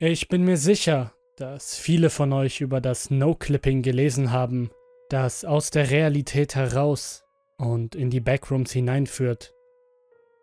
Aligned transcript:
Ich 0.00 0.28
bin 0.28 0.42
mir 0.44 0.56
sicher, 0.56 1.14
dass 1.36 1.76
viele 1.76 2.10
von 2.10 2.32
euch 2.32 2.60
über 2.60 2.80
das 2.80 3.10
No-Clipping 3.10 3.82
gelesen 3.82 4.32
haben, 4.32 4.70
das 5.08 5.44
aus 5.44 5.70
der 5.70 5.90
Realität 5.90 6.56
heraus 6.56 7.24
und 7.58 7.94
in 7.94 8.10
die 8.10 8.20
Backrooms 8.20 8.72
hineinführt. 8.72 9.54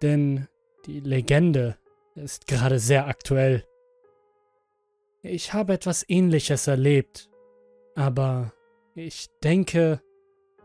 Denn 0.02 0.48
die 0.86 1.02
Legende 1.02 1.78
ist 2.16 2.48
gerade 2.48 2.80
sehr 2.80 3.08
aktuell. 3.08 3.66
Ich 5.22 5.52
habe 5.52 5.74
etwas 5.74 6.08
Ähnliches 6.08 6.68
erlebt, 6.68 7.30
aber 7.96 8.54
ich 8.96 9.28
denke, 9.44 10.02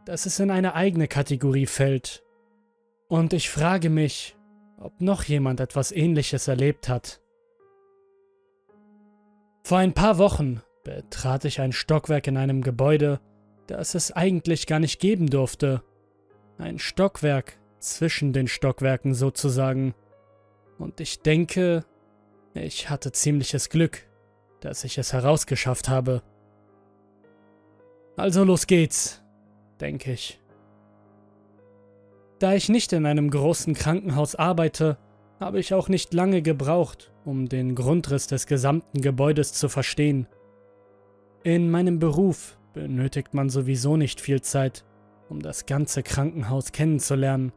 dass 0.05 0.27
es 0.27 0.39
in 0.39 0.53
eine 0.53 0.75
eigene 0.75 1.09
Kategorie 1.09 1.67
fällt. 1.67 2.23
Und 3.09 3.33
ich 3.33 3.51
frage 3.51 3.91
mich, 3.91 4.37
ob 4.79 5.01
noch 5.01 5.25
jemand 5.25 5.59
etwas 5.59 5.91
Ähnliches 5.91 6.47
erlebt 6.47 6.89
hat. 6.89 7.21
Vor 9.67 9.79
ein 9.79 9.95
paar 9.95 10.19
Wochen 10.19 10.63
betrat 10.85 11.45
ich 11.45 11.61
ein 11.61 11.73
Stockwerk 11.73 12.29
in 12.29 12.37
einem 12.37 12.63
Gebäude, 12.63 13.19
das 13.67 13.97
es 13.97 14.13
eigentlich 14.13 14.69
gar 14.69 14.79
nicht 14.79 15.01
geben 15.01 15.29
durfte. 15.29 15.83
Ein 16.57 16.79
Stockwerk 16.79 17.59
zwischen 17.81 18.33
den 18.33 18.47
Stockwerken 18.47 19.13
sozusagen. 19.13 19.97
Und 20.79 21.01
ich 21.01 21.21
denke, 21.23 21.85
ich 22.55 22.91
hatte 22.91 23.11
ziemliches 23.11 23.69
Glück, 23.69 24.07
dass 24.61 24.85
ich 24.85 24.99
es 24.99 25.13
herausgeschafft 25.13 25.89
habe. 25.89 26.23
Also 28.17 28.45
los 28.45 28.69
geht's, 28.69 29.25
denke 29.81 30.13
ich. 30.13 30.41
Da 32.39 32.55
ich 32.55 32.69
nicht 32.69 32.93
in 32.93 33.05
einem 33.05 33.31
großen 33.31 33.75
Krankenhaus 33.75 34.37
arbeite, 34.37 34.97
habe 35.41 35.61
ich 35.61 35.75
auch 35.75 35.89
nicht 35.89 36.15
lange 36.15 36.43
gebraucht, 36.43 37.13
um 37.25 37.49
den 37.49 37.75
Grundriss 37.75 38.27
des 38.27 38.47
gesamten 38.47 39.01
Gebäudes 39.01 39.53
zu 39.53 39.69
verstehen. 39.69 40.27
In 41.43 41.71
meinem 41.71 41.99
Beruf 41.99 42.59
benötigt 42.73 43.35
man 43.35 43.51
sowieso 43.51 43.97
nicht 43.97 44.21
viel 44.21 44.41
Zeit, 44.41 44.85
um 45.29 45.41
das 45.41 45.67
ganze 45.67 46.03
Krankenhaus 46.03 46.73
kennenzulernen, 46.73 47.53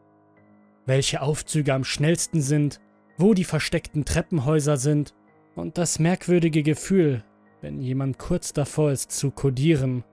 welche 0.86 1.22
Aufzüge 1.22 1.74
am 1.74 1.84
schnellsten 1.84 2.42
sind, 2.42 2.80
wo 3.18 3.34
die 3.34 3.44
versteckten 3.44 4.06
Treppenhäuser 4.06 4.78
sind 4.78 5.14
und 5.56 5.78
das 5.78 6.00
merkwürdige 6.00 6.64
Gefühl, 6.64 7.24
wenn 7.62 7.82
jemand 7.82 8.18
kurz 8.18 8.54
davor 8.54 8.92
ist 8.92 9.12
zu 9.12 9.32
kodieren. 9.32 10.04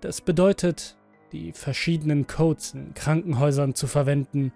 Das 0.00 0.20
bedeutet, 0.20 0.96
die 1.32 1.52
verschiedenen 1.52 2.26
Codes 2.26 2.74
in 2.74 2.94
Krankenhäusern 2.94 3.74
zu 3.74 3.86
verwenden. 3.86 4.52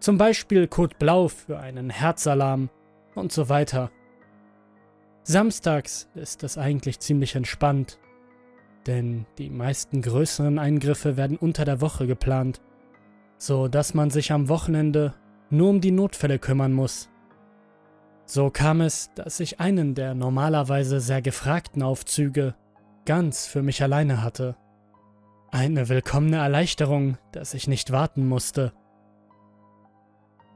Zum 0.00 0.16
Beispiel 0.16 0.66
Code 0.66 0.96
Blau 0.98 1.28
für 1.28 1.60
einen 1.60 1.90
Herzalarm 1.90 2.70
und 3.14 3.32
so 3.32 3.50
weiter. 3.50 3.90
Samstags 5.24 6.08
ist 6.14 6.42
es 6.42 6.56
eigentlich 6.56 7.00
ziemlich 7.00 7.36
entspannt, 7.36 7.98
denn 8.86 9.26
die 9.36 9.50
meisten 9.50 10.00
größeren 10.00 10.58
Eingriffe 10.58 11.18
werden 11.18 11.36
unter 11.36 11.66
der 11.66 11.82
Woche 11.82 12.06
geplant, 12.06 12.62
so 13.36 13.68
dass 13.68 13.92
man 13.92 14.08
sich 14.08 14.32
am 14.32 14.48
Wochenende 14.48 15.14
nur 15.50 15.68
um 15.68 15.82
die 15.82 15.90
Notfälle 15.90 16.38
kümmern 16.38 16.72
muss. 16.72 17.10
So 18.24 18.48
kam 18.48 18.80
es, 18.80 19.10
dass 19.14 19.38
ich 19.38 19.60
einen 19.60 19.94
der 19.94 20.14
normalerweise 20.14 21.00
sehr 21.00 21.20
gefragten 21.20 21.82
Aufzüge 21.82 22.54
ganz 23.04 23.46
für 23.46 23.62
mich 23.62 23.82
alleine 23.82 24.22
hatte. 24.22 24.56
Eine 25.50 25.90
willkommene 25.90 26.36
Erleichterung, 26.38 27.18
dass 27.32 27.52
ich 27.52 27.68
nicht 27.68 27.90
warten 27.90 28.26
musste. 28.26 28.72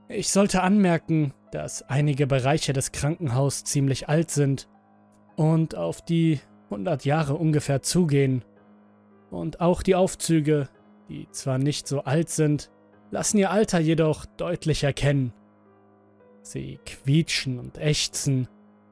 Ich 0.08 0.30
sollte 0.30 0.62
anmerken, 0.62 1.32
dass 1.50 1.82
einige 1.82 2.26
Bereiche 2.26 2.72
des 2.72 2.92
Krankenhauses 2.92 3.64
ziemlich 3.64 4.08
alt 4.08 4.30
sind 4.30 4.68
und 5.36 5.74
auf 5.74 6.02
die 6.02 6.40
100 6.64 7.04
Jahre 7.04 7.34
ungefähr 7.34 7.80
zugehen. 7.82 8.44
Und 9.30 9.60
auch 9.60 9.82
die 9.82 9.94
Aufzüge, 9.94 10.68
die 11.08 11.26
zwar 11.30 11.58
nicht 11.58 11.88
so 11.88 12.04
alt 12.04 12.28
sind, 12.28 12.70
lassen 13.10 13.38
ihr 13.38 13.50
Alter 13.50 13.78
jedoch 13.78 14.26
deutlich 14.26 14.84
erkennen. 14.84 15.32
Sie 16.42 16.78
quietschen 16.84 17.58
und 17.58 17.78
ächzen, 17.78 18.48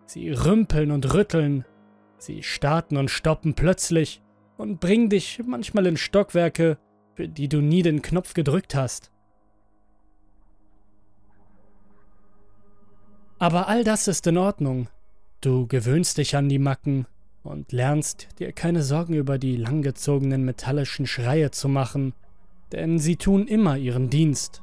sie 0.06 0.31
rümpeln 0.31 0.91
und 0.91 1.12
rütteln, 1.12 1.66
sie 2.16 2.42
starten 2.42 2.97
und 2.97 3.10
stoppen 3.10 3.54
plötzlich 3.54 4.22
und 4.56 4.81
bringen 4.81 5.10
dich 5.10 5.42
manchmal 5.44 5.87
in 5.87 5.98
Stockwerke, 5.98 6.78
für 7.14 7.28
die 7.28 7.48
du 7.48 7.60
nie 7.60 7.82
den 7.82 8.00
Knopf 8.00 8.32
gedrückt 8.32 8.75
hast. 8.75 9.12
Aber 13.42 13.66
all 13.66 13.82
das 13.82 14.06
ist 14.06 14.25
in 14.28 14.38
Ordnung. 14.38 14.88
Du 15.41 15.66
gewöhnst 15.66 16.19
dich 16.19 16.36
an 16.36 16.48
die 16.48 16.60
Macken 16.60 17.08
und 17.42 17.72
lernst 17.72 18.28
dir 18.38 18.53
keine 18.53 18.84
Sorgen 18.84 19.14
über 19.14 19.36
die 19.36 19.56
langgezogenen 19.56 20.44
metallischen 20.44 21.08
Schreie 21.08 21.50
zu 21.50 21.69
machen, 21.69 22.14
denn 22.70 23.00
sie 23.00 23.16
tun 23.16 23.48
immer 23.48 23.76
ihren 23.76 24.10
Dienst. 24.10 24.62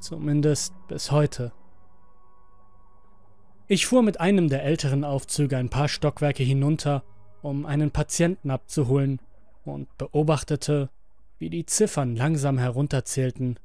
Zumindest 0.00 0.74
bis 0.88 1.12
heute. 1.12 1.52
Ich 3.68 3.86
fuhr 3.86 4.02
mit 4.02 4.18
einem 4.18 4.48
der 4.48 4.64
älteren 4.64 5.04
Aufzüge 5.04 5.56
ein 5.56 5.70
paar 5.70 5.86
Stockwerke 5.86 6.42
hinunter 6.42 7.04
um 7.42 7.64
einen 7.64 7.92
Patienten 7.92 8.50
abzuholen 8.50 9.20
und 9.64 9.86
beobachtete, 9.98 10.90
wie 11.38 11.48
die 11.48 11.64
Ziffern 11.64 12.16
langsam 12.16 12.58
herunterzählten. 12.58 13.60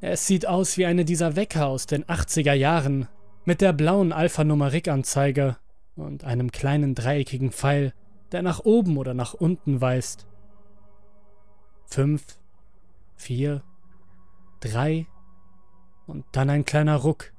Es 0.00 0.28
sieht 0.28 0.46
aus 0.46 0.78
wie 0.78 0.86
eine 0.86 1.04
dieser 1.04 1.34
Wecker 1.34 1.66
aus 1.66 1.86
den 1.86 2.04
80er 2.04 2.52
Jahren 2.52 3.08
mit 3.46 3.60
der 3.60 3.72
blauen 3.72 4.12
Alphanumerik-Anzeige 4.12 5.56
und 5.94 6.24
einem 6.24 6.50
kleinen 6.50 6.94
dreieckigen 6.94 7.52
Pfeil, 7.52 7.94
der 8.32 8.42
nach 8.42 8.60
oben 8.60 8.98
oder 8.98 9.14
nach 9.14 9.34
unten 9.34 9.80
weist. 9.80 10.26
Fünf, 11.86 12.24
vier, 13.14 13.62
drei 14.60 15.06
und 16.06 16.24
dann 16.32 16.50
ein 16.50 16.64
kleiner 16.64 16.96
Ruck, 16.96 17.32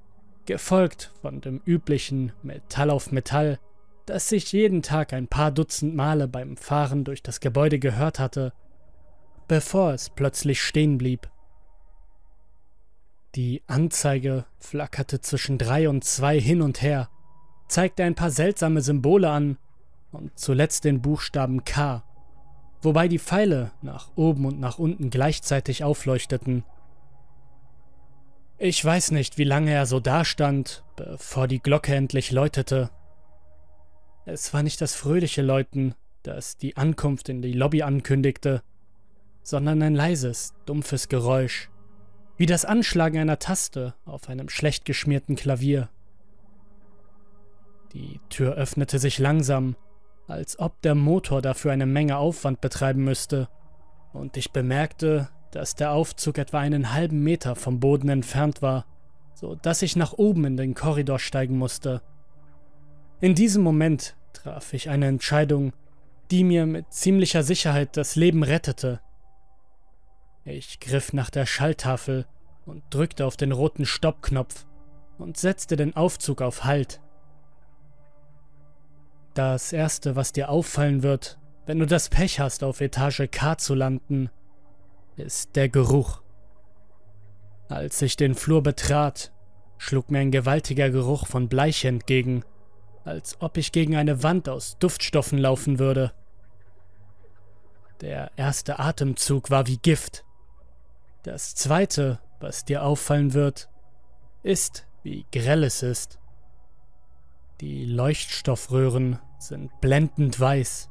gefolgt 0.45 1.11
von 1.21 1.41
dem 1.41 1.61
üblichen 1.65 2.31
Metall 2.41 2.89
auf 2.89 3.11
Metall, 3.11 3.59
das 4.05 4.31
ich 4.31 4.53
jeden 4.53 4.81
Tag 4.81 5.11
ein 5.11 5.27
paar 5.27 5.51
Dutzend 5.51 5.93
Male 5.93 6.29
beim 6.29 6.55
Fahren 6.55 7.03
durch 7.03 7.21
das 7.21 7.41
Gebäude 7.41 7.79
gehört 7.79 8.17
hatte, 8.17 8.53
bevor 9.49 9.91
es 9.91 10.09
plötzlich 10.09 10.61
stehen 10.61 10.97
blieb. 10.97 11.29
Die 13.35 13.61
Anzeige 13.67 14.45
flackerte 14.57 15.21
zwischen 15.21 15.57
drei 15.57 15.89
und 15.89 16.03
zwei 16.03 16.39
hin 16.39 16.61
und 16.61 16.81
her, 16.81 17.09
zeigte 17.67 18.03
ein 18.03 18.15
paar 18.15 18.31
seltsame 18.31 18.81
Symbole 18.81 19.29
an 19.29 19.57
und 20.11 20.37
zuletzt 20.39 20.85
den 20.85 21.01
Buchstaben 21.01 21.63
K, 21.65 22.03
wobei 22.81 23.07
die 23.07 23.19
Pfeile 23.19 23.71
nach 23.81 24.11
oben 24.15 24.45
und 24.45 24.59
nach 24.59 24.79
unten 24.79 25.09
gleichzeitig 25.09 25.83
aufleuchteten. 25.83 26.63
Ich 28.57 28.83
weiß 28.83 29.11
nicht, 29.11 29.37
wie 29.37 29.43
lange 29.43 29.71
er 29.71 29.85
so 29.85 29.99
dastand, 29.99 30.83
bevor 30.95 31.47
die 31.47 31.59
Glocke 31.59 31.93
endlich 31.93 32.31
läutete. 32.31 32.89
Es 34.25 34.53
war 34.53 34.63
nicht 34.63 34.81
das 34.81 34.95
fröhliche 34.95 35.43
Läuten, 35.43 35.93
das 36.23 36.57
die 36.57 36.75
Ankunft 36.75 37.29
in 37.29 37.41
die 37.41 37.53
Lobby 37.53 37.83
ankündigte, 37.83 38.63
sondern 39.43 39.81
ein 39.83 39.95
leises, 39.95 40.55
dumpfes 40.65 41.07
Geräusch, 41.07 41.69
wie 42.37 42.45
das 42.45 42.65
Anschlagen 42.65 43.17
einer 43.17 43.39
Taste 43.39 43.95
auf 44.05 44.29
einem 44.29 44.49
schlecht 44.49 44.85
geschmierten 44.85 45.35
Klavier. 45.35 45.89
Die 47.93 48.19
Tür 48.29 48.53
öffnete 48.53 48.99
sich 48.99 49.17
langsam, 49.17 49.75
als 50.27 50.59
ob 50.59 50.81
der 50.81 50.95
Motor 50.95 51.41
dafür 51.41 51.71
eine 51.71 51.85
Menge 51.85 52.17
Aufwand 52.17 52.61
betreiben 52.61 53.03
müsste, 53.03 53.49
und 54.13 54.37
ich 54.37 54.51
bemerkte, 54.51 55.29
dass 55.51 55.75
der 55.75 55.91
Aufzug 55.91 56.37
etwa 56.37 56.59
einen 56.59 56.93
halben 56.93 57.23
Meter 57.23 57.55
vom 57.55 57.79
Boden 57.79 58.09
entfernt 58.09 58.61
war, 58.61 58.85
so 59.33 59.55
dass 59.55 59.81
ich 59.81 59.95
nach 59.95 60.13
oben 60.13 60.45
in 60.45 60.57
den 60.57 60.73
Korridor 60.73 61.19
steigen 61.19 61.57
musste. 61.57 62.01
In 63.21 63.35
diesem 63.35 63.63
Moment 63.63 64.15
traf 64.33 64.73
ich 64.73 64.89
eine 64.89 65.07
Entscheidung, 65.07 65.73
die 66.31 66.43
mir 66.43 66.65
mit 66.65 66.91
ziemlicher 66.93 67.43
Sicherheit 67.43 67.95
das 67.97 68.15
Leben 68.15 68.43
rettete. 68.43 68.99
Ich 70.47 70.79
griff 70.79 71.13
nach 71.13 71.29
der 71.29 71.45
Schalltafel 71.45 72.25
und 72.65 72.83
drückte 72.89 73.25
auf 73.25 73.37
den 73.37 73.51
roten 73.51 73.85
Stoppknopf 73.85 74.65
und 75.17 75.37
setzte 75.37 75.75
den 75.75 75.95
Aufzug 75.95 76.41
auf 76.41 76.63
Halt. 76.63 77.01
Das 79.33 79.73
Erste, 79.73 80.15
was 80.15 80.31
dir 80.31 80.49
auffallen 80.49 81.03
wird, 81.03 81.37
wenn 81.65 81.79
du 81.79 81.85
das 81.85 82.09
Pech 82.09 82.39
hast, 82.39 82.63
auf 82.63 82.81
Etage 82.81 83.29
K 83.29 83.57
zu 83.57 83.75
landen, 83.75 84.29
ist 85.17 85.55
der 85.55 85.69
Geruch. 85.69 86.21
Als 87.67 88.01
ich 88.01 88.15
den 88.15 88.33
Flur 88.33 88.63
betrat, 88.63 89.33
schlug 89.77 90.09
mir 90.09 90.19
ein 90.19 90.31
gewaltiger 90.31 90.89
Geruch 90.89 91.27
von 91.27 91.49
Bleich 91.49 91.83
entgegen 91.83 92.43
als 93.07 93.37
ob 93.39 93.57
ich 93.57 93.71
gegen 93.71 93.95
eine 93.95 94.21
Wand 94.21 94.49
aus 94.49 94.77
Duftstoffen 94.79 95.37
laufen 95.37 95.79
würde. 95.79 96.11
Der 98.01 98.31
erste 98.35 98.79
Atemzug 98.79 99.49
war 99.49 99.65
wie 99.65 99.77
Gift. 99.77 100.25
Das 101.23 101.55
zweite, 101.55 102.19
was 102.39 102.65
dir 102.65 102.83
auffallen 102.83 103.33
wird, 103.33 103.69
ist, 104.43 104.87
wie 105.03 105.25
grell 105.31 105.63
es 105.63 105.83
ist. 105.83 106.19
Die 107.59 107.85
Leuchtstoffröhren 107.85 109.19
sind 109.39 109.81
blendend 109.81 110.39
weiß. 110.39 110.89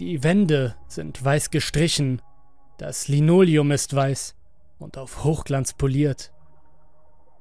Die 0.00 0.24
Wände 0.24 0.74
sind 0.88 1.24
weiß 1.24 1.50
gestrichen. 1.50 2.20
Das 2.78 3.08
Linoleum 3.08 3.70
ist 3.70 3.94
weiß 3.94 4.34
und 4.78 4.98
auf 4.98 5.24
Hochglanz 5.24 5.74
poliert. 5.74 6.32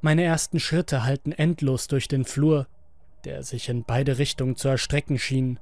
Meine 0.01 0.23
ersten 0.23 0.59
Schritte 0.59 1.03
halten 1.03 1.31
endlos 1.31 1.87
durch 1.87 2.07
den 2.07 2.25
Flur, 2.25 2.67
der 3.23 3.43
sich 3.43 3.69
in 3.69 3.83
beide 3.83 4.17
Richtungen 4.17 4.55
zu 4.55 4.67
erstrecken 4.67 5.19
schien. 5.19 5.59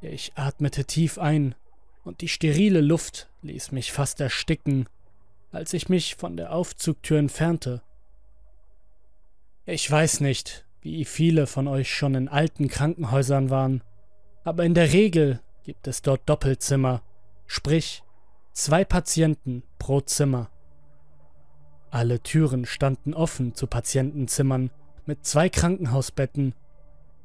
Ich 0.00 0.32
atmete 0.36 0.84
tief 0.84 1.18
ein, 1.18 1.54
und 2.04 2.20
die 2.20 2.28
sterile 2.28 2.80
Luft 2.80 3.28
ließ 3.42 3.72
mich 3.72 3.92
fast 3.92 4.20
ersticken, 4.20 4.88
als 5.50 5.72
ich 5.72 5.88
mich 5.88 6.16
von 6.16 6.36
der 6.36 6.52
Aufzugtür 6.52 7.18
entfernte. 7.18 7.82
Ich 9.64 9.90
weiß 9.90 10.20
nicht, 10.20 10.66
wie 10.80 11.04
viele 11.04 11.46
von 11.46 11.68
euch 11.68 11.92
schon 11.92 12.14
in 12.14 12.28
alten 12.28 12.68
Krankenhäusern 12.68 13.50
waren, 13.50 13.82
aber 14.44 14.64
in 14.64 14.74
der 14.74 14.92
Regel 14.92 15.40
gibt 15.62 15.86
es 15.86 16.02
dort 16.02 16.28
Doppelzimmer, 16.28 17.02
sprich 17.46 18.02
zwei 18.52 18.84
Patienten 18.84 19.62
pro 19.78 20.00
Zimmer. 20.00 20.50
Alle 21.90 22.20
Türen 22.20 22.66
standen 22.66 23.14
offen 23.14 23.54
zu 23.54 23.66
Patientenzimmern 23.66 24.70
mit 25.06 25.24
zwei 25.24 25.48
Krankenhausbetten, 25.48 26.54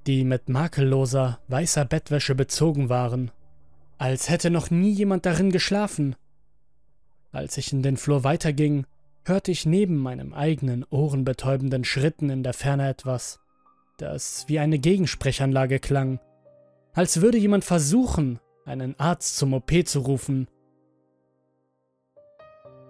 die 0.07 0.23
mit 0.23 0.49
makelloser, 0.49 1.39
weißer 1.47 1.85
Bettwäsche 1.85 2.35
bezogen 2.35 2.89
waren, 2.89 3.31
als 3.97 4.29
hätte 4.29 4.49
noch 4.49 4.69
nie 4.69 4.91
jemand 4.91 5.25
darin 5.25 5.51
geschlafen. 5.51 6.15
Als 7.33 7.57
ich 7.57 7.73
in 7.73 7.81
den 7.81 7.97
Flur 7.97 8.23
weiterging, 8.23 8.85
hörte 9.25 9.51
ich 9.51 9.65
neben 9.65 9.97
meinem 9.97 10.33
eigenen 10.33 10.85
ohrenbetäubenden 10.87 11.83
Schritten 11.83 12.29
in 12.29 12.43
der 12.43 12.53
Ferne 12.53 12.87
etwas, 12.87 13.39
das 13.97 14.45
wie 14.47 14.59
eine 14.59 14.77
Gegensprechanlage 14.77 15.79
klang, 15.79 16.19
als 16.93 17.21
würde 17.21 17.39
jemand 17.39 17.63
versuchen, 17.63 18.39
einen 18.65 18.99
Arzt 18.99 19.37
zum 19.37 19.53
OP 19.53 19.71
zu 19.85 20.01
rufen. 20.01 20.47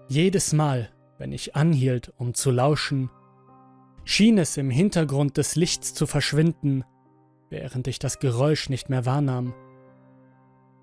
Jedes 0.09 0.51
Mal, 0.51 0.89
wenn 1.17 1.31
ich 1.31 1.55
anhielt, 1.55 2.11
um 2.17 2.33
zu 2.33 2.51
lauschen, 2.51 3.09
schien 4.03 4.37
es 4.37 4.57
im 4.57 4.69
Hintergrund 4.69 5.37
des 5.37 5.55
Lichts 5.55 5.93
zu 5.93 6.05
verschwinden, 6.05 6.83
während 7.49 7.87
ich 7.87 7.97
das 7.97 8.19
Geräusch 8.19 8.67
nicht 8.67 8.89
mehr 8.89 9.05
wahrnahm. 9.05 9.53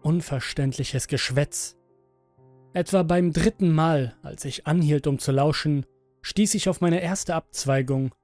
Unverständliches 0.01 1.09
Geschwätz. 1.09 1.77
Etwa 2.73 3.03
beim 3.03 3.33
dritten 3.33 3.73
Mal, 3.73 4.15
als 4.23 4.45
ich 4.45 4.67
anhielt, 4.69 5.09
um 5.09 5.19
zu 5.19 5.33
lauschen, 5.33 5.87
stieß 6.23 6.55
ich 6.55 6.69
auf 6.69 6.81
meine 6.81 7.01
erste 7.01 7.35
Abzweigung, 7.35 8.15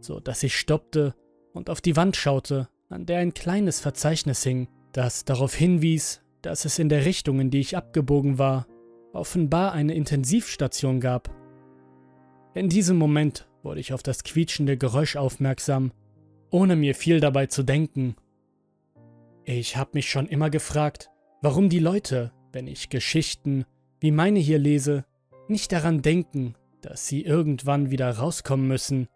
so 0.00 0.20
dass 0.20 0.42
ich 0.42 0.56
stoppte 0.56 1.14
und 1.52 1.68
auf 1.68 1.82
die 1.82 1.96
Wand 1.96 2.16
schaute, 2.16 2.68
an 2.88 3.04
der 3.04 3.18
ein 3.18 3.34
kleines 3.34 3.78
Verzeichnis 3.80 4.42
hing, 4.42 4.68
das 4.92 5.26
darauf 5.26 5.54
hinwies, 5.54 6.22
dass 6.40 6.64
es 6.64 6.78
in 6.78 6.88
der 6.88 7.04
Richtung, 7.04 7.40
in 7.40 7.50
die 7.50 7.60
ich 7.60 7.76
abgebogen 7.76 8.38
war, 8.38 8.66
offenbar 9.12 9.72
eine 9.72 9.94
Intensivstation 9.94 11.00
gab. 11.00 11.30
In 12.54 12.70
diesem 12.70 12.96
Moment 12.96 13.48
wurde 13.62 13.80
ich 13.80 13.92
auf 13.92 14.02
das 14.02 14.24
quietschende 14.24 14.78
Geräusch 14.78 15.16
aufmerksam, 15.16 15.92
ohne 16.50 16.74
mir 16.74 16.94
viel 16.94 17.20
dabei 17.20 17.46
zu 17.46 17.62
denken. 17.62 18.16
Ich 19.44 19.76
habe 19.76 19.90
mich 19.94 20.08
schon 20.08 20.26
immer 20.26 20.48
gefragt, 20.48 21.10
warum 21.42 21.68
die 21.68 21.78
Leute, 21.78 22.32
wenn 22.52 22.66
ich 22.66 22.88
Geschichten 22.88 23.66
wie 24.00 24.10
meine 24.10 24.38
hier 24.38 24.58
lese, 24.58 25.04
nicht 25.48 25.72
daran 25.72 26.02
denken, 26.02 26.54
dass 26.80 27.06
sie 27.06 27.22
irgendwann 27.22 27.90
wieder 27.90 28.10
rauskommen 28.10 28.66
müssen, 28.66 29.08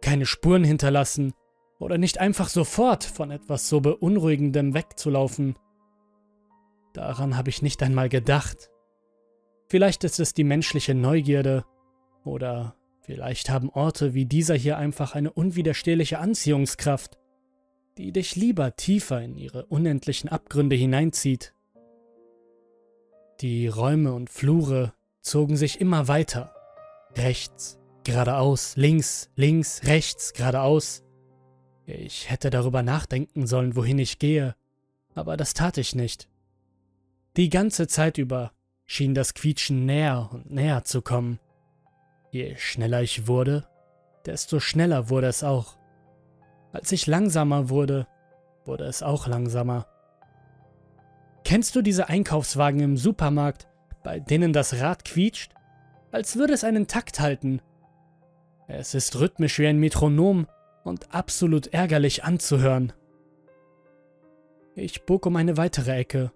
keine 0.00 0.26
Spuren 0.26 0.64
hinterlassen 0.64 1.34
oder 1.78 1.98
nicht 1.98 2.18
einfach 2.18 2.48
sofort 2.48 3.04
von 3.04 3.30
etwas 3.30 3.68
so 3.68 3.80
beunruhigendem 3.80 4.74
wegzulaufen. 4.74 5.56
Daran 6.92 7.36
habe 7.36 7.50
ich 7.50 7.62
nicht 7.62 7.82
einmal 7.82 8.08
gedacht. 8.08 8.70
Vielleicht 9.68 10.04
ist 10.04 10.20
es 10.20 10.34
die 10.34 10.44
menschliche 10.44 10.94
Neugierde 10.94 11.64
oder 12.24 12.76
vielleicht 13.00 13.50
haben 13.50 13.70
Orte 13.70 14.14
wie 14.14 14.26
dieser 14.26 14.54
hier 14.54 14.78
einfach 14.78 15.14
eine 15.14 15.32
unwiderstehliche 15.32 16.18
Anziehungskraft, 16.18 17.18
die 17.98 18.12
dich 18.12 18.36
lieber 18.36 18.76
tiefer 18.76 19.20
in 19.20 19.36
ihre 19.36 19.66
unendlichen 19.66 20.28
Abgründe 20.28 20.76
hineinzieht. 20.76 21.53
Die 23.40 23.66
Räume 23.66 24.12
und 24.12 24.30
Flure 24.30 24.92
zogen 25.20 25.56
sich 25.56 25.80
immer 25.80 26.06
weiter. 26.06 26.54
Rechts, 27.16 27.78
geradeaus, 28.04 28.76
links, 28.76 29.30
links, 29.34 29.82
rechts, 29.84 30.32
geradeaus. 30.32 31.02
Ich 31.86 32.30
hätte 32.30 32.50
darüber 32.50 32.82
nachdenken 32.82 33.46
sollen, 33.46 33.76
wohin 33.76 33.98
ich 33.98 34.18
gehe, 34.18 34.54
aber 35.14 35.36
das 35.36 35.52
tat 35.54 35.78
ich 35.78 35.94
nicht. 35.94 36.28
Die 37.36 37.50
ganze 37.50 37.88
Zeit 37.88 38.18
über 38.18 38.52
schien 38.86 39.14
das 39.14 39.34
Quietschen 39.34 39.84
näher 39.84 40.30
und 40.32 40.50
näher 40.50 40.84
zu 40.84 41.02
kommen. 41.02 41.40
Je 42.30 42.56
schneller 42.56 43.02
ich 43.02 43.26
wurde, 43.26 43.66
desto 44.26 44.60
schneller 44.60 45.08
wurde 45.10 45.26
es 45.26 45.42
auch. 45.42 45.76
Als 46.72 46.92
ich 46.92 47.06
langsamer 47.06 47.68
wurde, 47.68 48.06
wurde 48.64 48.84
es 48.84 49.02
auch 49.02 49.26
langsamer. 49.26 49.86
Kennst 51.44 51.76
du 51.76 51.82
diese 51.82 52.08
Einkaufswagen 52.08 52.80
im 52.80 52.96
Supermarkt, 52.96 53.68
bei 54.02 54.18
denen 54.18 54.52
das 54.52 54.80
Rad 54.80 55.04
quietscht? 55.04 55.52
Als 56.10 56.36
würde 56.36 56.54
es 56.54 56.64
einen 56.64 56.86
Takt 56.86 57.20
halten. 57.20 57.60
Es 58.66 58.94
ist 58.94 59.20
rhythmisch 59.20 59.58
wie 59.58 59.66
ein 59.66 59.78
Metronom 59.78 60.46
und 60.84 61.14
absolut 61.14 61.66
ärgerlich 61.68 62.24
anzuhören. 62.24 62.92
Ich 64.74 65.04
bog 65.04 65.26
um 65.26 65.36
eine 65.36 65.56
weitere 65.56 65.92
Ecke 65.92 66.32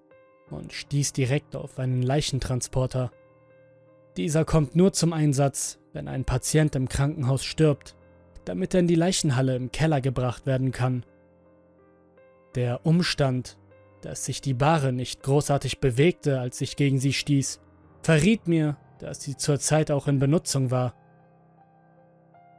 und 0.51 0.73
stieß 0.73 1.13
direkt 1.15 1.57
auf 1.57 1.79
einen 1.79 2.03
Leichentransporter. 2.03 3.11
Dieser 4.17 4.45
kommt 4.45 4.77
nur 4.77 4.93
zum 4.93 5.13
Einsatz, 5.13 5.79
wenn 5.93 6.07
ein 6.07 6.25
Patient 6.25 6.77
im 6.77 6.89
Krankenhaus 6.89 7.45
stirbt, 7.45 7.97
damit 8.45 8.75
er 8.75 8.81
in 8.81 8.89
die 8.89 8.95
Leichenhalle 8.95 9.57
im 9.57 9.73
Keller 9.73 10.01
gebracht 10.01 10.45
werden 10.45 10.71
kann. 10.71 11.05
Der 12.55 12.85
Umstand, 12.85 13.59
dass 14.03 14.25
sich 14.25 14.41
die 14.41 14.55
Bahre 14.55 14.93
nicht 14.93 15.23
großartig 15.23 15.81
bewegte, 15.81 16.41
als 16.41 16.61
ich 16.61 16.77
gegen 16.77 16.99
sie 16.99 17.13
stieß, 17.13 17.61
verriet 18.03 18.47
mir, 18.47 18.77
dass 18.99 19.23
sie 19.23 19.37
zurzeit 19.37 19.91
auch 19.91 20.07
in 20.07 20.19
Benutzung 20.19 20.71
war. 20.71 20.95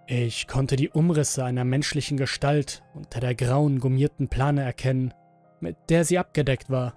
Ich 0.07 0.47
konnte 0.47 0.75
die 0.75 0.89
Umrisse 0.89 1.43
einer 1.43 1.63
menschlichen 1.63 2.17
Gestalt 2.17 2.83
unter 2.93 3.19
der 3.19 3.35
grauen, 3.35 3.79
gummierten 3.79 4.27
Plane 4.27 4.63
erkennen, 4.63 5.13
mit 5.59 5.77
der 5.89 6.03
sie 6.03 6.17
abgedeckt 6.17 6.69
war. 6.69 6.95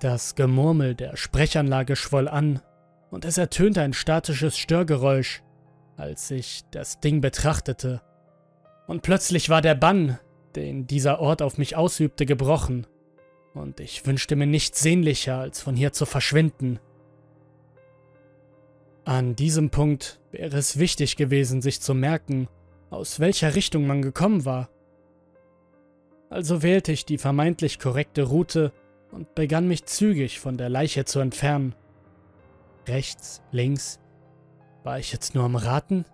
Das 0.00 0.36
Gemurmel 0.36 0.94
der 0.94 1.16
Sprechanlage 1.16 1.96
schwoll 1.96 2.28
an 2.28 2.60
und 3.10 3.24
es 3.24 3.36
ertönte 3.36 3.82
ein 3.82 3.92
statisches 3.92 4.56
Störgeräusch, 4.56 5.42
als 5.96 6.30
ich 6.30 6.62
das 6.70 7.00
Ding 7.00 7.20
betrachtete. 7.20 8.00
Und 8.86 9.02
plötzlich 9.02 9.50
war 9.50 9.60
der 9.60 9.74
Bann, 9.74 10.18
den 10.54 10.86
dieser 10.86 11.20
Ort 11.20 11.42
auf 11.42 11.58
mich 11.58 11.76
ausübte, 11.76 12.26
gebrochen, 12.26 12.86
und 13.58 13.80
ich 13.80 14.06
wünschte 14.06 14.36
mir 14.36 14.46
nichts 14.46 14.80
sehnlicher, 14.80 15.38
als 15.38 15.60
von 15.60 15.76
hier 15.76 15.92
zu 15.92 16.06
verschwinden. 16.06 16.78
An 19.04 19.36
diesem 19.36 19.70
Punkt 19.70 20.20
wäre 20.30 20.56
es 20.56 20.78
wichtig 20.78 21.16
gewesen, 21.16 21.62
sich 21.62 21.80
zu 21.80 21.94
merken, 21.94 22.48
aus 22.90 23.20
welcher 23.20 23.54
Richtung 23.54 23.86
man 23.86 24.02
gekommen 24.02 24.44
war. 24.44 24.68
Also 26.30 26.62
wählte 26.62 26.92
ich 26.92 27.06
die 27.06 27.18
vermeintlich 27.18 27.78
korrekte 27.78 28.22
Route 28.24 28.72
und 29.12 29.34
begann 29.34 29.66
mich 29.66 29.86
zügig 29.86 30.40
von 30.40 30.58
der 30.58 30.68
Leiche 30.68 31.04
zu 31.04 31.20
entfernen. 31.20 31.74
Rechts, 32.86 33.42
links. 33.50 33.98
War 34.84 34.98
ich 34.98 35.12
jetzt 35.12 35.34
nur 35.34 35.44
am 35.44 35.56
Raten? 35.56 36.04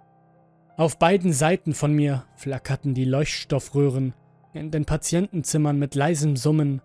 Auf 0.77 0.99
beiden 0.99 1.33
Seiten 1.33 1.75
von 1.75 1.93
mir 1.93 2.25
flackerten 2.37 2.95
die 2.95 3.05
Leuchtstoffröhren 3.05 4.15
in 4.53 4.71
den 4.71 4.85
Patientenzimmern 4.85 5.79
mit 5.79 5.95
leisem 5.97 6.37
Summen, 6.37 6.81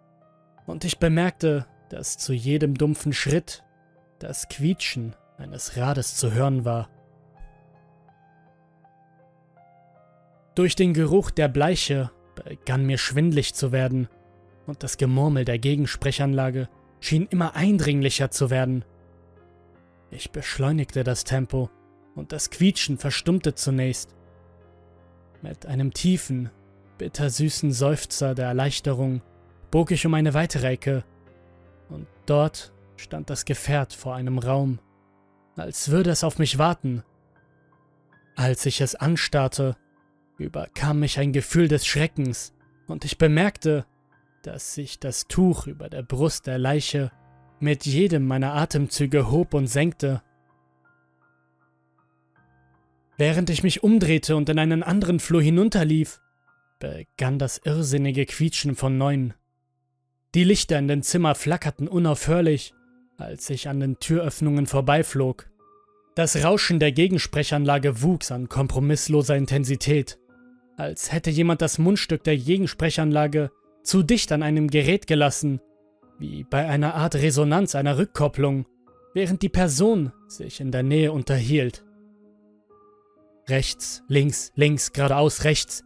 und 0.70 0.86
ich 0.86 1.00
bemerkte, 1.00 1.66
dass 1.90 2.18
zu 2.18 2.32
jedem 2.32 2.76
dumpfen 2.76 3.12
Schritt 3.12 3.64
das 4.20 4.48
Quietschen 4.50 5.16
eines 5.38 5.78
Rades 5.78 6.16
zu 6.16 6.32
hören 6.32 6.64
war. 6.64 6.90
Durch 10.54 10.76
den 10.76 10.94
Geruch 10.94 11.32
der 11.32 11.48
Bleiche 11.48 12.12
begann 12.36 12.86
mir 12.86 12.98
schwindlig 12.98 13.56
zu 13.56 13.72
werden, 13.72 14.08
und 14.68 14.84
das 14.84 14.98
Gemurmel 14.98 15.46
der 15.46 15.58
Gegensprechanlage 15.58 16.70
schien 17.00 17.26
immer 17.32 17.56
eindringlicher 17.56 18.30
zu 18.30 18.52
werden. 18.52 18.86
Ich 20.12 20.32
beschleunigte 20.32 21.04
das 21.04 21.24
Tempo 21.24 21.72
und 22.14 22.32
das 22.32 22.52
Quietschen 22.52 23.00
verstummte 23.00 23.56
zunächst. 23.56 24.16
Mit 25.42 25.66
einem 25.66 25.94
tiefen, 25.94 26.52
bittersüßen 27.00 27.72
Seufzer 27.72 28.36
der 28.36 28.48
Erleichterung 28.48 29.22
bog 29.72 29.92
ich 29.92 30.06
um 30.06 30.14
eine 30.14 30.34
weitere 30.34 30.68
Ecke, 30.68 31.04
und 31.90 32.08
dort 32.26 32.74
stand 32.98 33.30
das 33.30 33.46
Gefährt 33.46 33.94
vor 33.94 34.16
einem 34.16 34.38
Raum, 34.38 34.80
als 35.56 35.90
würde 35.90 36.10
es 36.10 36.24
auf 36.24 36.40
mich 36.40 36.58
warten. 36.58 37.04
Als 38.36 38.66
ich 38.66 38.82
es 38.82 38.96
anstarrte, 38.96 39.76
überkam 40.38 41.00
mich 41.00 41.20
ein 41.20 41.34
Gefühl 41.34 41.68
des 41.68 41.86
Schreckens, 41.86 42.54
und 42.88 43.06
ich 43.06 43.18
bemerkte, 43.18 43.86
dass 44.42 44.74
sich 44.74 45.00
das 45.00 45.28
Tuch 45.28 45.68
über 45.68 45.90
der 45.90 46.02
Brust 46.02 46.48
der 46.48 46.58
Leiche 46.58 47.12
mit 47.60 47.86
jedem 47.86 48.26
meiner 48.26 48.54
Atemzüge 48.56 49.30
hob 49.30 49.54
und 49.54 49.68
senkte. 49.68 50.22
Während 53.18 53.50
ich 53.50 53.64
mich 53.64 53.84
umdrehte 53.84 54.38
und 54.38 54.48
in 54.48 54.60
einen 54.60 54.82
anderen 54.82 55.20
Flur 55.20 55.42
hinunterlief, 55.42 56.22
begann 56.80 57.38
das 57.38 57.58
irrsinnige 57.58 58.26
Quietschen 58.26 58.76
von 58.76 58.98
neuem. 58.98 59.34
Die 60.36 60.44
Lichter 60.44 60.78
in 60.78 60.88
den 60.88 61.02
Zimmer 61.02 61.34
flackerten 61.34 61.88
unaufhörlich, 61.88 62.76
als 63.18 63.50
ich 63.50 63.68
an 63.68 63.80
den 63.80 63.98
Türöffnungen 63.98 64.68
vorbeiflog. 64.68 65.50
Das 66.14 66.44
Rauschen 66.44 66.80
der 66.80 66.92
Gegensprechanlage 66.92 68.04
wuchs 68.04 68.32
an 68.32 68.48
kompromissloser 68.48 69.36
Intensität, 69.36 70.20
als 70.78 71.12
hätte 71.12 71.32
jemand 71.32 71.64
das 71.64 71.80
Mundstück 71.80 72.24
der 72.24 72.38
Gegensprechanlage 72.38 73.50
zu 73.84 74.04
dicht 74.04 74.32
an 74.32 74.44
einem 74.44 74.68
Gerät 74.68 75.08
gelassen, 75.08 75.62
wie 76.20 76.44
bei 76.44 76.68
einer 76.68 76.94
Art 76.94 77.16
Resonanz 77.16 77.74
einer 77.74 77.98
Rückkopplung, 77.98 78.68
während 79.16 79.42
die 79.42 79.50
Person 79.50 80.14
sich 80.28 80.60
in 80.60 80.72
der 80.72 80.84
Nähe 80.84 81.12
unterhielt. 81.12 81.84
Rechts, 83.48 84.04
links, 84.08 84.52
links, 84.54 84.94
geradeaus, 84.94 85.44
rechts. 85.44 85.84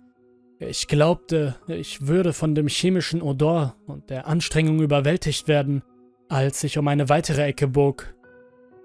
Ich 0.69 0.87
glaubte, 0.87 1.55
ich 1.67 2.07
würde 2.07 2.31
von 2.31 2.55
dem 2.55 2.67
chemischen 2.67 3.21
Odor 3.21 3.75
und 3.85 4.09
der 4.09 4.27
Anstrengung 4.27 4.79
überwältigt 4.79 5.47
werden, 5.47 5.83
als 6.29 6.63
ich 6.63 6.77
um 6.77 6.87
eine 6.87 7.09
weitere 7.09 7.43
Ecke 7.43 7.67
bog 7.67 8.13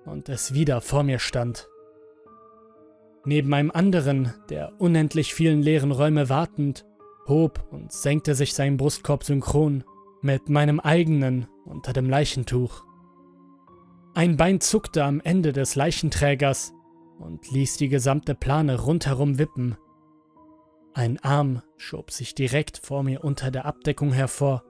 und 0.04 0.28
es 0.28 0.54
wieder 0.54 0.80
vor 0.80 1.04
mir 1.04 1.18
stand. 1.18 1.68
Neben 3.24 3.52
einem 3.54 3.70
anderen, 3.70 4.34
der 4.50 4.72
unendlich 4.78 5.34
vielen 5.34 5.62
leeren 5.62 5.92
Räume 5.92 6.28
wartend, 6.28 6.84
hob 7.28 7.64
und 7.70 7.92
senkte 7.92 8.34
sich 8.34 8.54
sein 8.54 8.76
Brustkorb 8.76 9.22
synchron 9.22 9.84
mit 10.20 10.48
meinem 10.48 10.80
eigenen 10.80 11.46
unter 11.64 11.92
dem 11.92 12.10
Leichentuch. 12.10 12.82
Ein 14.14 14.36
Bein 14.36 14.60
zuckte 14.60 15.04
am 15.04 15.20
Ende 15.20 15.52
des 15.52 15.76
Leichenträgers 15.76 16.72
und 17.20 17.50
ließ 17.50 17.76
die 17.76 17.88
gesamte 17.88 18.34
Plane 18.34 18.80
rundherum 18.80 19.38
wippen. 19.38 19.76
Ein 20.98 21.20
Arm 21.20 21.62
schob 21.76 22.10
sich 22.10 22.34
direkt 22.34 22.78
vor 22.78 23.04
mir 23.04 23.22
unter 23.22 23.52
der 23.52 23.66
Abdeckung 23.66 24.10
hervor 24.10 24.64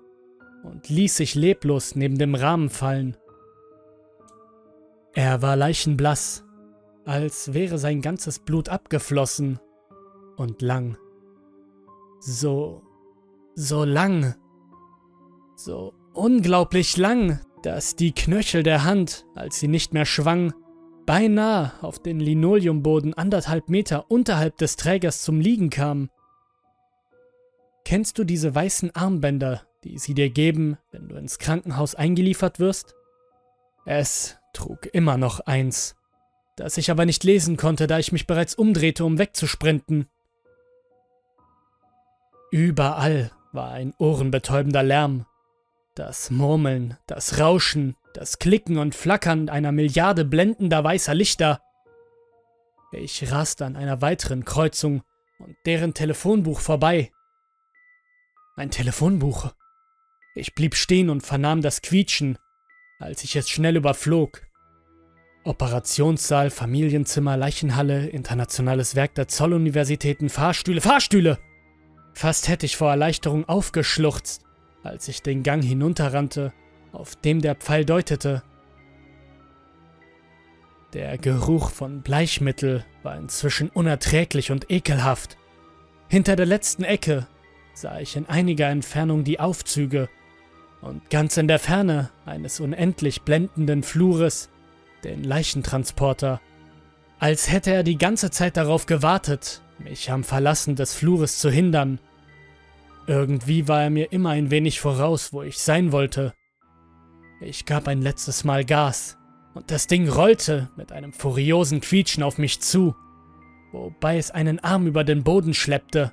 und 0.62 0.90
ließ 0.90 1.16
sich 1.16 1.34
leblos 1.34 1.94
neben 1.96 2.18
dem 2.18 2.34
Rahmen 2.34 2.68
fallen. 2.68 3.16
Er 5.14 5.40
war 5.40 5.56
leichenblass, 5.56 6.44
als 7.06 7.54
wäre 7.54 7.78
sein 7.78 8.02
ganzes 8.02 8.40
Blut 8.40 8.68
abgeflossen 8.68 9.58
und 10.36 10.60
lang. 10.60 10.98
So, 12.20 12.82
so 13.54 13.84
lang, 13.84 14.34
so 15.56 15.94
unglaublich 16.12 16.98
lang, 16.98 17.40
dass 17.62 17.96
die 17.96 18.12
Knöchel 18.12 18.62
der 18.62 18.84
Hand, 18.84 19.24
als 19.34 19.60
sie 19.60 19.68
nicht 19.68 19.94
mehr 19.94 20.04
schwang, 20.04 20.52
beinahe 21.06 21.72
auf 21.80 21.98
den 21.98 22.20
Linoleumboden 22.20 23.14
anderthalb 23.14 23.70
Meter 23.70 24.10
unterhalb 24.10 24.58
des 24.58 24.76
Trägers 24.76 25.22
zum 25.22 25.40
Liegen 25.40 25.70
kamen. 25.70 26.10
Kennst 27.88 28.18
du 28.18 28.24
diese 28.24 28.54
weißen 28.54 28.94
Armbänder, 28.94 29.62
die 29.82 29.96
sie 29.96 30.12
dir 30.12 30.28
geben, 30.28 30.76
wenn 30.90 31.08
du 31.08 31.16
ins 31.16 31.38
Krankenhaus 31.38 31.94
eingeliefert 31.94 32.60
wirst? 32.60 32.94
Es 33.86 34.36
trug 34.52 34.84
immer 34.92 35.16
noch 35.16 35.40
eins, 35.40 35.96
das 36.54 36.76
ich 36.76 36.90
aber 36.90 37.06
nicht 37.06 37.24
lesen 37.24 37.56
konnte, 37.56 37.86
da 37.86 37.98
ich 37.98 38.12
mich 38.12 38.26
bereits 38.26 38.54
umdrehte, 38.54 39.06
um 39.06 39.16
wegzusprinten. 39.16 40.06
Überall 42.50 43.30
war 43.52 43.70
ein 43.70 43.94
ohrenbetäubender 43.96 44.82
Lärm. 44.82 45.24
Das 45.94 46.28
Murmeln, 46.28 46.98
das 47.06 47.40
Rauschen, 47.40 47.96
das 48.12 48.38
Klicken 48.38 48.76
und 48.76 48.94
Flackern 48.94 49.48
einer 49.48 49.72
Milliarde 49.72 50.26
blendender 50.26 50.84
weißer 50.84 51.14
Lichter. 51.14 51.62
Ich 52.92 53.32
raste 53.32 53.64
an 53.64 53.76
einer 53.76 54.02
weiteren 54.02 54.44
Kreuzung 54.44 55.04
und 55.38 55.56
deren 55.64 55.94
Telefonbuch 55.94 56.60
vorbei. 56.60 57.12
Ein 58.58 58.72
Telefonbuch. 58.72 59.54
Ich 60.34 60.56
blieb 60.56 60.74
stehen 60.74 61.10
und 61.10 61.20
vernahm 61.20 61.62
das 61.62 61.80
Quietschen, 61.80 62.38
als 62.98 63.22
ich 63.22 63.36
es 63.36 63.48
schnell 63.48 63.76
überflog. 63.76 64.42
Operationssaal, 65.44 66.50
Familienzimmer, 66.50 67.36
Leichenhalle, 67.36 68.08
internationales 68.08 68.96
Werk 68.96 69.14
der 69.14 69.28
Zolluniversitäten, 69.28 70.28
Fahrstühle, 70.28 70.80
Fahrstühle! 70.80 71.38
Fast 72.14 72.48
hätte 72.48 72.66
ich 72.66 72.76
vor 72.76 72.90
Erleichterung 72.90 73.48
aufgeschluchzt, 73.48 74.42
als 74.82 75.06
ich 75.06 75.22
den 75.22 75.44
Gang 75.44 75.62
hinunterrannte 75.62 76.52
auf 76.90 77.14
dem 77.14 77.40
der 77.40 77.54
Pfeil 77.54 77.84
deutete. 77.84 78.42
Der 80.94 81.16
Geruch 81.16 81.70
von 81.70 82.02
Bleichmittel 82.02 82.84
war 83.04 83.16
inzwischen 83.16 83.68
unerträglich 83.68 84.50
und 84.50 84.68
ekelhaft. 84.68 85.36
Hinter 86.08 86.34
der 86.34 86.46
letzten 86.46 86.82
Ecke 86.82 87.28
sah 87.80 88.00
ich 88.00 88.16
in 88.16 88.26
einiger 88.26 88.68
Entfernung 88.68 89.22
die 89.22 89.38
Aufzüge 89.38 90.08
und 90.80 91.10
ganz 91.10 91.36
in 91.36 91.48
der 91.48 91.58
Ferne 91.58 92.10
eines 92.26 92.60
unendlich 92.60 93.22
blendenden 93.22 93.82
Flures 93.82 94.48
den 95.04 95.22
Leichentransporter, 95.22 96.40
als 97.20 97.50
hätte 97.50 97.72
er 97.72 97.84
die 97.84 97.98
ganze 97.98 98.30
Zeit 98.30 98.56
darauf 98.56 98.86
gewartet, 98.86 99.62
mich 99.78 100.10
am 100.10 100.24
Verlassen 100.24 100.74
des 100.74 100.94
Flures 100.94 101.38
zu 101.38 101.50
hindern. 101.50 102.00
Irgendwie 103.06 103.68
war 103.68 103.82
er 103.82 103.90
mir 103.90 104.12
immer 104.12 104.30
ein 104.30 104.50
wenig 104.50 104.80
voraus, 104.80 105.32
wo 105.32 105.42
ich 105.42 105.58
sein 105.58 105.92
wollte. 105.92 106.34
Ich 107.40 107.64
gab 107.64 107.86
ein 107.86 108.02
letztes 108.02 108.42
Mal 108.42 108.64
Gas 108.64 109.16
und 109.54 109.70
das 109.70 109.86
Ding 109.86 110.08
rollte 110.08 110.68
mit 110.76 110.90
einem 110.90 111.12
furiosen 111.12 111.80
Quietschen 111.80 112.24
auf 112.24 112.38
mich 112.38 112.60
zu, 112.60 112.96
wobei 113.70 114.18
es 114.18 114.32
einen 114.32 114.58
Arm 114.58 114.88
über 114.88 115.04
den 115.04 115.22
Boden 115.22 115.54
schleppte. 115.54 116.12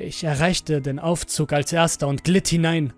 Ich 0.00 0.22
erreichte 0.22 0.80
den 0.80 1.00
Aufzug 1.00 1.52
als 1.52 1.72
erster 1.72 2.06
und 2.06 2.22
glitt 2.22 2.48
hinein, 2.48 2.92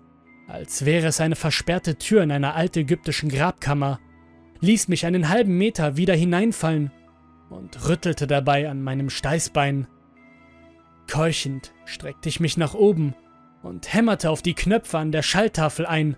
als 0.47 0.85
wäre 0.85 1.07
es 1.07 1.19
eine 1.19 1.35
versperrte 1.35 1.97
Tür 1.97 2.21
in 2.21 2.31
einer 2.31 2.55
altägyptischen 2.55 3.29
Grabkammer, 3.29 3.99
ließ 4.59 4.87
mich 4.87 5.05
einen 5.05 5.29
halben 5.29 5.57
Meter 5.57 5.97
wieder 5.97 6.13
hineinfallen 6.13 6.91
und 7.49 7.87
rüttelte 7.87 8.27
dabei 8.27 8.69
an 8.69 8.83
meinem 8.83 9.09
Steißbein. 9.09 9.87
Keuchend 11.09 11.73
streckte 11.85 12.29
ich 12.29 12.39
mich 12.39 12.55
nach 12.55 12.75
oben 12.75 13.15
und 13.63 13.91
hämmerte 13.91 14.29
auf 14.29 14.43
die 14.43 14.53
Knöpfe 14.53 14.99
an 14.99 15.11
der 15.11 15.23
Schalltafel 15.23 15.87
ein, 15.87 16.15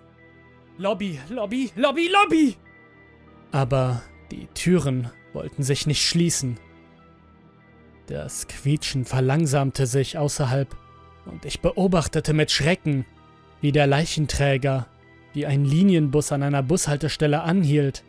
Lobby, 0.76 1.18
Lobby, 1.30 1.70
Lobby, 1.76 2.08
Lobby! 2.08 2.56
Aber 3.52 4.02
die 4.30 4.48
Türen 4.54 5.10
wollten 5.32 5.62
sich 5.62 5.86
nicht 5.86 6.06
schließen. 6.06 6.58
Das 8.06 8.46
Quietschen 8.48 9.04
verlangsamte 9.04 9.86
sich 9.86 10.18
außerhalb 10.18 10.76
und 11.26 11.44
ich 11.44 11.60
beobachtete 11.60 12.34
mit 12.34 12.50
Schrecken, 12.50 13.06
wie 13.60 13.72
der 13.72 13.86
Leichenträger 13.86 14.86
wie 15.34 15.46
ein 15.46 15.64
Linienbus 15.64 16.32
an 16.32 16.42
einer 16.42 16.62
Bushaltestelle 16.62 17.42
anhielt 17.42 18.04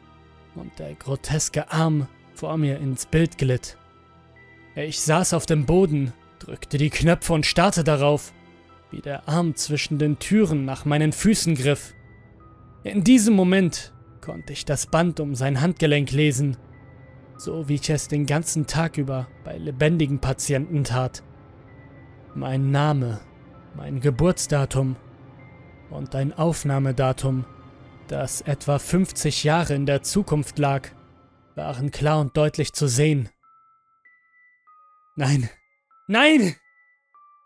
und 0.53 0.77
der 0.79 0.93
groteske 0.95 1.71
Arm 1.71 2.07
vor 2.33 2.57
mir 2.57 2.77
ins 2.77 3.05
Bild 3.05 3.37
glitt. 3.37 3.77
Ich 4.75 4.99
saß 5.01 5.33
auf 5.33 5.45
dem 5.45 5.65
Boden, 5.65 6.13
drückte 6.39 6.77
die 6.77 6.89
Knöpfe 6.89 7.33
und 7.33 7.45
starrte 7.45 7.83
darauf, 7.83 8.31
wie 8.91 9.01
der 9.01 9.27
Arm 9.27 9.55
zwischen 9.55 9.97
den 9.97 10.19
Türen 10.19 10.65
nach 10.65 10.85
meinen 10.85 11.11
Füßen 11.11 11.55
griff. 11.55 11.93
In 12.83 13.03
diesem 13.03 13.33
Moment 13.33 13.93
konnte 14.21 14.53
ich 14.53 14.65
das 14.65 14.85
Band 14.85 15.19
um 15.19 15.33
sein 15.33 15.61
Handgelenk 15.61 16.11
lesen, 16.11 16.57
so 17.37 17.67
wie 17.67 17.75
ich 17.75 17.89
es 17.89 18.07
den 18.07 18.25
ganzen 18.25 18.67
Tag 18.67 18.97
über 18.97 19.27
bei 19.43 19.57
lebendigen 19.57 20.19
Patienten 20.19 20.83
tat. 20.83 21.23
Mein 22.33 22.71
Name, 22.71 23.21
mein 23.75 23.99
Geburtsdatum 23.99 24.95
und 25.89 26.15
ein 26.15 26.33
Aufnahmedatum, 26.33 27.45
das 28.07 28.41
etwa 28.41 28.79
50 28.79 29.43
Jahre 29.43 29.75
in 29.75 29.85
der 29.85 30.03
Zukunft 30.03 30.59
lag, 30.59 30.89
waren 31.55 31.91
klar 31.91 32.19
und 32.19 32.35
deutlich 32.35 32.73
zu 32.73 32.87
sehen. 32.87 33.29
Nein, 35.15 35.49
nein! 36.07 36.55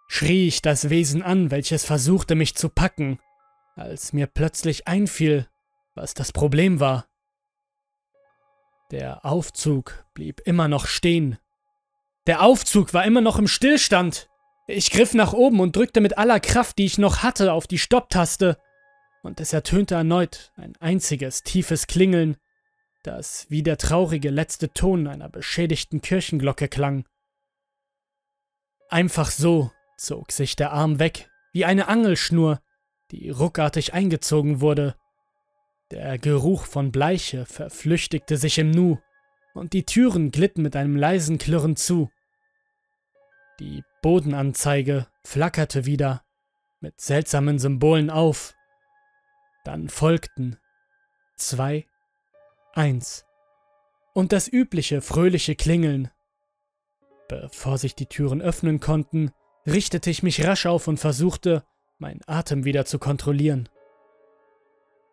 schrie 0.08 0.48
ich 0.48 0.64
das 0.64 0.90
Wesen 0.90 1.22
an, 1.22 1.52
welches 1.52 1.86
versuchte 1.86 2.34
mich 2.34 2.56
zu 2.56 2.68
packen 2.68 3.20
als 3.76 4.12
mir 4.12 4.28
plötzlich 4.28 4.88
einfiel, 4.88 5.48
was 5.96 6.14
das 6.14 6.34
Problem 6.34 6.80
war. 6.80 7.06
Der 8.92 9.24
Aufzug 9.24 10.06
blieb 10.14 10.42
immer 10.46 10.68
noch 10.68 10.88
stehen. 10.88 11.38
Der 12.26 12.42
Aufzug 12.42 12.94
war 12.94 13.06
immer 13.06 13.22
noch 13.22 13.38
im 13.38 13.48
Stillstand. 13.48 14.30
Ich 14.68 14.92
griff 14.92 15.14
nach 15.14 15.34
oben 15.34 15.60
und 15.60 15.76
drückte 15.76 16.02
mit 16.02 16.18
aller 16.18 16.40
Kraft, 16.40 16.78
die 16.78 16.86
ich 16.86 16.98
noch 16.98 17.24
hatte, 17.24 17.54
auf 17.54 17.68
die 17.68 17.78
Stopptaste, 17.78 18.58
und 19.22 19.40
es 19.40 19.54
ertönte 19.54 19.96
erneut 19.96 20.52
ein 20.56 20.76
einziges 20.80 21.44
tiefes 21.44 21.88
Klingeln, 21.88 22.38
das 23.04 23.46
wie 23.50 23.64
der 23.64 23.78
traurige 23.78 24.30
letzte 24.30 24.72
Ton 24.72 25.08
einer 25.08 25.30
beschädigten 25.30 26.02
Kirchenglocke 26.02 26.68
klang. 26.68 27.06
Einfach 28.90 29.30
so 29.30 29.72
zog 29.98 30.32
sich 30.32 30.56
der 30.56 30.72
Arm 30.72 31.00
weg, 31.00 31.30
wie 31.52 31.66
eine 31.66 31.88
Angelschnur, 31.88 32.60
die 33.12 33.30
ruckartig 33.30 33.94
eingezogen 33.94 34.62
wurde. 34.62 34.96
Der 35.92 36.20
Geruch 36.20 36.66
von 36.66 36.92
Bleiche 36.92 37.46
verflüchtigte 37.46 38.38
sich 38.38 38.60
im 38.60 38.70
Nu, 38.72 39.00
und 39.56 39.74
die 39.74 39.86
Türen 39.86 40.30
glitten 40.32 40.62
mit 40.62 40.76
einem 40.76 40.96
leisen 40.96 41.38
Klirren 41.40 41.76
zu. 41.76 42.12
Die 43.60 43.84
Bodenanzeige 44.02 45.08
flackerte 45.24 45.86
wieder, 45.86 46.24
mit 46.80 47.02
seltsamen 47.02 47.60
Symbolen 47.60 48.10
auf. 48.10 48.54
Dann 49.66 49.90
folgten 49.90 50.58
zwei, 51.36 51.86
eins 52.74 53.26
und 54.14 54.32
das 54.32 54.48
übliche 54.48 55.02
fröhliche 55.02 55.56
Klingeln. 55.56 56.12
Bevor 57.28 57.78
sich 57.78 57.96
die 57.96 58.06
Türen 58.06 58.42
öffnen 58.42 58.80
konnten, 58.80 59.32
richtete 59.66 60.10
ich 60.10 60.24
mich 60.24 60.46
rasch 60.46 60.66
auf 60.66 60.88
und 60.88 61.00
versuchte, 61.00 61.64
meinen 61.98 62.22
Atem 62.28 62.64
wieder 62.64 62.86
zu 62.86 63.00
kontrollieren. 63.00 63.70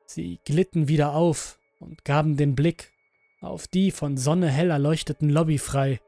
Sie 0.06 0.40
glitten 0.44 0.88
wieder 0.88 1.14
auf 1.14 1.58
und 1.80 2.04
gaben 2.04 2.36
den 2.36 2.54
Blick 2.54 2.92
auf 3.40 3.66
die 3.66 3.90
von 3.90 4.16
Sonne 4.16 4.48
hell 4.48 4.70
erleuchteten 4.70 5.28
Lobby 5.30 5.58
frei, 5.58 6.00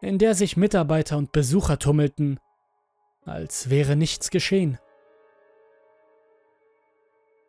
in 0.00 0.18
der 0.18 0.34
sich 0.34 0.56
Mitarbeiter 0.56 1.16
und 1.16 1.32
Besucher 1.32 1.78
tummelten, 1.78 2.38
als 3.24 3.70
wäre 3.70 3.96
nichts 3.96 4.30
geschehen. 4.30 4.78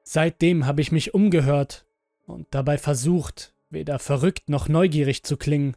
Seitdem 0.03 0.65
habe 0.65 0.81
ich 0.81 0.91
mich 0.91 1.13
umgehört 1.13 1.85
und 2.25 2.47
dabei 2.51 2.77
versucht, 2.77 3.53
weder 3.69 3.99
verrückt 3.99 4.49
noch 4.49 4.67
neugierig 4.67 5.23
zu 5.23 5.37
klingen. 5.37 5.75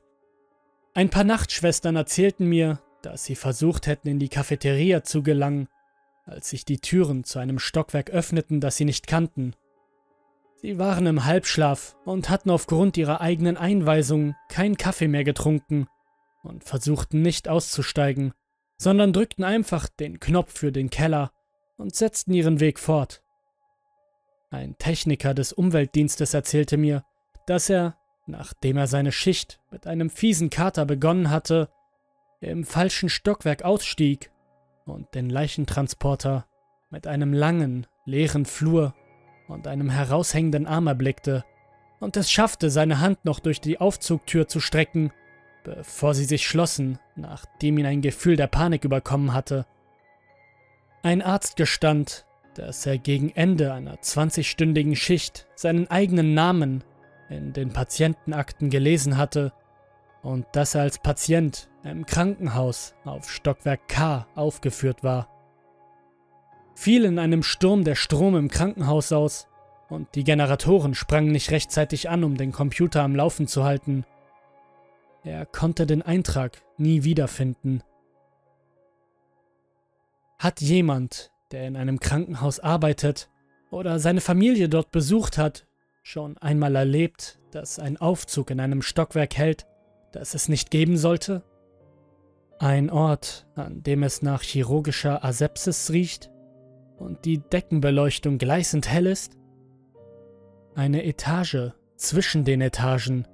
Ein 0.95 1.11
paar 1.11 1.25
Nachtschwestern 1.25 1.97
erzählten 1.97 2.47
mir, 2.47 2.81
dass 3.03 3.25
sie 3.25 3.37
versucht 3.37 3.87
hätten, 3.87 4.09
in 4.09 4.19
die 4.19 4.29
Cafeteria 4.29 5.05
zu 5.05 5.23
gelangen, 5.23 5.69
als 6.25 6.51
sich 6.51 6.65
die 6.65 6.79
Türen 6.79 7.25
zu 7.25 7.39
einem 7.39 7.59
Stockwerk 7.59 8.11
öffneten, 8.11 8.61
das 8.61 8.77
sie 8.77 8.85
nicht 8.85 9.07
kannten. 9.07 9.55
Sie 10.63 10.79
waren 10.79 11.07
im 11.07 11.25
Halbschlaf 11.25 11.97
und 12.05 12.31
hatten 12.31 12.51
aufgrund 12.51 12.97
ihrer 12.97 13.21
eigenen 13.21 13.59
Einweisung 13.59 14.35
keinen 14.49 14.79
Kaffee 14.79 15.09
mehr 15.09 15.25
getrunken 15.25 15.87
und 16.43 16.65
versuchten 16.65 17.21
nicht 17.21 17.49
auszusteigen, 17.49 18.33
sondern 18.79 19.13
drückten 19.13 19.45
einfach 19.45 19.89
den 19.89 20.19
Knopf 20.19 20.57
für 20.57 20.73
den 20.73 20.89
Keller 20.89 21.31
und 21.77 21.95
setzten 21.95 22.33
ihren 22.33 22.59
Weg 22.59 22.79
fort. 22.79 23.23
Ein 24.51 24.79
Techniker 24.79 25.35
des 25.35 25.53
Umweltdienstes 25.53 26.33
erzählte 26.33 26.79
mir, 26.79 27.05
dass 27.47 27.69
er, 27.69 27.99
nachdem 28.27 28.79
er 28.79 28.87
seine 28.87 29.13
Schicht 29.13 29.61
mit 29.71 29.87
einem 29.87 30.09
fiesen 30.09 30.49
Kater 30.49 30.87
begonnen 30.87 31.31
hatte, 31.31 31.69
im 32.41 32.65
falschen 32.65 33.09
Stockwerk 33.09 33.63
ausstieg 33.63 34.31
und 34.87 35.15
den 35.15 35.29
Leichentransporter 35.29 36.47
mit 36.91 37.07
einem 37.07 37.35
langen, 37.35 37.87
leeren 38.05 38.47
Flur 38.47 38.95
und 39.49 39.67
einem 39.67 39.91
heraushängenden 39.91 40.67
Arm 40.67 40.87
erblickte 40.87 41.45
und 42.01 42.17
es 42.17 42.31
schaffte, 42.31 42.71
seine 42.71 43.01
Hand 43.01 43.25
noch 43.25 43.41
durch 43.41 43.61
die 43.61 43.81
Aufzugtür 43.81 44.49
zu 44.49 44.61
strecken, 44.61 45.13
bevor 45.65 46.15
sie 46.15 46.25
sich 46.25 46.47
schlossen, 46.47 46.99
nachdem 47.17 47.79
ihn 47.79 47.87
ein 47.87 48.03
Gefühl 48.03 48.37
der 48.37 48.47
Panik 48.47 48.85
überkommen 48.85 49.33
hatte. 49.33 49.67
Ein 51.03 51.23
Arzt 51.23 51.57
gestand, 51.57 52.27
dass 52.55 52.87
er 52.87 52.99
gegen 52.99 53.31
Ende 53.31 53.73
einer 53.73 53.97
20-stündigen 53.97 54.97
Schicht 54.97 55.47
seinen 55.55 55.91
eigenen 55.91 56.35
Namen 56.35 56.85
in 57.29 57.53
den 57.53 57.71
Patientenakten 57.71 58.71
gelesen 58.71 59.17
hatte 59.17 59.53
und 60.23 60.47
dass 60.53 60.75
er 60.75 60.83
als 60.83 60.99
Patient 60.99 61.69
im 61.85 62.07
Krankenhaus 62.07 62.95
auf 63.05 63.31
Stockwerk 63.31 63.89
K 63.89 64.27
aufgeführt 64.35 65.05
war. 65.05 65.29
Fiel 66.77 67.07
in 67.07 67.19
einem 67.19 67.43
Sturm 67.43 67.85
der 67.85 67.95
Strom 67.95 68.37
im 68.37 68.49
Krankenhaus 68.49 69.11
aus 69.11 69.49
und 69.89 70.15
die 70.15 70.25
Generatoren 70.25 70.95
sprangen 70.95 71.33
nicht 71.33 71.51
rechtzeitig 71.51 72.11
an, 72.11 72.23
um 72.23 72.37
den 72.37 72.53
Computer 72.53 73.03
am 73.03 73.17
Laufen 73.17 73.49
zu 73.49 73.65
halten. 73.65 74.05
Er 75.25 75.47
konnte 75.47 75.87
den 75.87 76.03
Eintrag 76.03 76.63
nie 76.77 77.03
wiederfinden. 77.03 77.83
Hat 80.39 80.61
jemand, 80.61 81.33
der 81.51 81.67
in 81.67 81.77
einem 81.77 81.99
Krankenhaus 81.99 82.61
arbeitet 82.61 83.31
oder 83.71 83.99
seine 83.99 84.21
Familie 84.21 84.69
dort 84.69 84.93
besucht 84.93 85.39
hat, 85.39 85.67
schon 86.03 86.37
einmal 86.39 86.77
erlebt, 86.77 87.41
dass 87.53 87.79
ein 87.79 87.97
Aufzug 87.97 88.51
in 88.51 88.61
einem 88.61 88.83
Stockwerk 88.83 89.35
hält, 89.35 89.67
das 90.13 90.35
es 90.35 90.51
nicht 90.51 90.71
geben 90.71 90.99
sollte? 90.99 91.43
Ein 92.59 92.91
Ort, 92.91 93.47
an 93.55 93.83
dem 93.83 94.03
es 94.03 94.21
nach 94.21 94.43
chirurgischer 94.43 95.25
Asepsis 95.25 95.91
riecht 95.91 96.31
und 96.99 97.25
die 97.25 97.39
Deckenbeleuchtung 97.39 98.39
gleißend 98.39 98.89
hell 98.89 99.07
ist? 99.07 99.37
Eine 100.75 101.05
Etage 101.05 101.73
zwischen 101.97 102.45
den 102.45 102.61
Etagen. 102.61 103.27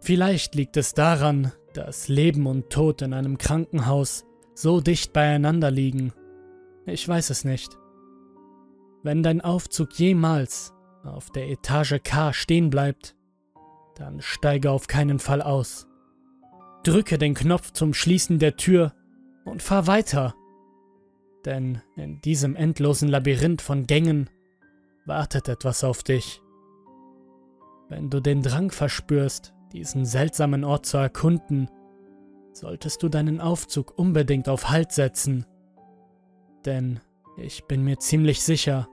Vielleicht 0.00 0.54
liegt 0.54 0.76
es 0.76 0.94
daran, 0.94 1.52
dass 1.74 2.08
Leben 2.08 2.46
und 2.46 2.70
Tod 2.70 3.02
in 3.02 3.12
einem 3.12 3.38
Krankenhaus 3.38 4.24
so 4.54 4.80
dicht 4.80 5.12
beieinander 5.12 5.70
liegen. 5.70 6.12
Ich 6.86 7.06
weiß 7.06 7.30
es 7.30 7.44
nicht. 7.44 7.76
Wenn 9.02 9.22
dein 9.22 9.40
Aufzug 9.40 9.92
jemals 9.98 10.72
auf 11.04 11.30
der 11.30 11.48
Etage 11.48 12.00
K 12.02 12.32
stehen 12.32 12.70
bleibt, 12.70 13.14
dann 13.94 14.20
steige 14.20 14.70
auf 14.70 14.86
keinen 14.86 15.18
Fall 15.18 15.42
aus. 15.42 15.86
Drücke 16.82 17.18
den 17.18 17.34
Knopf 17.34 17.72
zum 17.72 17.94
Schließen 17.94 18.38
der 18.38 18.56
Tür 18.56 18.92
und 19.44 19.62
fahr 19.62 19.86
weiter. 19.86 20.34
Denn 21.44 21.80
in 21.96 22.20
diesem 22.20 22.56
endlosen 22.56 23.08
Labyrinth 23.08 23.62
von 23.62 23.86
Gängen 23.86 24.28
wartet 25.06 25.48
etwas 25.48 25.84
auf 25.84 26.02
dich. 26.02 26.42
Wenn 27.88 28.10
du 28.10 28.20
den 28.20 28.42
Drang 28.42 28.70
verspürst, 28.70 29.54
diesen 29.72 30.04
seltsamen 30.04 30.64
Ort 30.64 30.86
zu 30.86 30.98
erkunden, 30.98 31.70
solltest 32.52 33.02
du 33.02 33.08
deinen 33.08 33.40
Aufzug 33.40 33.96
unbedingt 33.98 34.48
auf 34.48 34.68
Halt 34.68 34.92
setzen. 34.92 35.46
Denn 36.64 37.00
ich 37.36 37.64
bin 37.64 37.84
mir 37.84 37.98
ziemlich 37.98 38.42
sicher, 38.42 38.88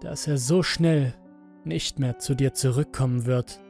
dass 0.00 0.26
er 0.26 0.38
so 0.38 0.62
schnell 0.62 1.14
nicht 1.64 1.98
mehr 1.98 2.18
zu 2.18 2.34
dir 2.34 2.52
zurückkommen 2.52 3.26
wird. 3.26 3.60